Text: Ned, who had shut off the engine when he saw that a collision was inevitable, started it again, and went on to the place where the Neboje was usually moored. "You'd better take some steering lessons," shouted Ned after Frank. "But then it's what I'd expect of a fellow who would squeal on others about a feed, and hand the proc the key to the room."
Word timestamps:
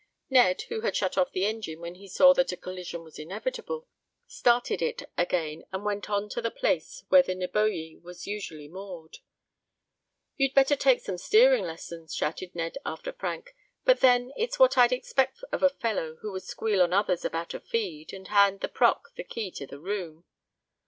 Ned, 0.31 0.63
who 0.63 0.81
had 0.81 0.95
shut 0.95 1.15
off 1.15 1.31
the 1.31 1.45
engine 1.45 1.79
when 1.79 1.93
he 1.93 2.07
saw 2.07 2.33
that 2.33 2.51
a 2.51 2.57
collision 2.57 3.03
was 3.03 3.19
inevitable, 3.19 3.87
started 4.25 4.81
it 4.81 5.03
again, 5.15 5.63
and 5.71 5.85
went 5.85 6.09
on 6.09 6.27
to 6.29 6.41
the 6.41 6.49
place 6.49 7.03
where 7.09 7.21
the 7.21 7.35
Neboje 7.35 8.01
was 8.01 8.25
usually 8.25 8.67
moored. 8.67 9.19
"You'd 10.37 10.55
better 10.55 10.75
take 10.75 11.01
some 11.01 11.19
steering 11.19 11.65
lessons," 11.65 12.15
shouted 12.15 12.55
Ned 12.55 12.79
after 12.83 13.13
Frank. 13.13 13.55
"But 13.85 13.99
then 13.99 14.31
it's 14.35 14.57
what 14.57 14.75
I'd 14.75 14.91
expect 14.91 15.43
of 15.51 15.61
a 15.61 15.69
fellow 15.69 16.15
who 16.21 16.31
would 16.31 16.45
squeal 16.45 16.81
on 16.81 16.93
others 16.93 17.23
about 17.23 17.53
a 17.53 17.59
feed, 17.59 18.11
and 18.11 18.29
hand 18.29 18.61
the 18.61 18.69
proc 18.69 19.13
the 19.13 19.23
key 19.23 19.51
to 19.51 19.67
the 19.67 19.79
room." 19.79 20.25